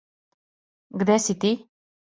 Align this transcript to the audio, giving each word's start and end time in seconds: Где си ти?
Где 1.03 1.19
си 1.27 1.39
ти? 1.39 1.53